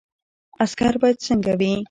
[0.63, 1.71] عسکر باید څنګه وي؟